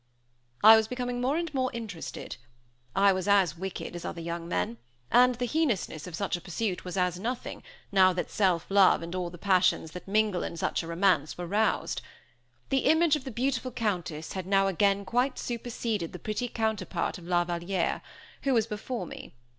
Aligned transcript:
I 0.63 0.75
was 0.77 0.87
becoming 0.87 1.21
more 1.21 1.37
and 1.37 1.53
more 1.53 1.71
interested. 1.73 2.37
I 2.95 3.13
was 3.13 3.27
as 3.27 3.55
wicked 3.55 3.95
as 3.95 4.03
other 4.03 4.19
young 4.19 4.47
men, 4.47 4.79
and 5.11 5.35
the 5.35 5.45
heinousness 5.45 6.07
of 6.07 6.15
such 6.15 6.35
a 6.35 6.41
pursuit 6.41 6.83
was 6.83 6.97
as 6.97 7.19
nothing, 7.19 7.61
now 7.91 8.11
that 8.13 8.31
self 8.31 8.65
love 8.71 9.03
and 9.03 9.13
all 9.13 9.29
the 9.29 9.37
passions 9.37 9.91
that 9.91 10.07
mingle 10.07 10.41
in 10.41 10.57
such 10.57 10.81
a 10.81 10.87
romance 10.87 11.37
were 11.37 11.45
roused. 11.45 12.01
The 12.69 12.85
image 12.87 13.15
of 13.15 13.25
the 13.25 13.29
beautiful 13.29 13.69
Countess 13.71 14.33
had 14.33 14.47
now 14.47 14.65
again 14.65 15.05
quite 15.05 15.37
superseded 15.37 16.13
the 16.13 16.17
pretty 16.17 16.47
counterpart 16.47 17.19
of 17.19 17.27
La 17.27 17.45
Vallièe, 17.45 18.01
who 18.41 18.55
was 18.55 18.65
before 18.65 19.05
me. 19.05 19.35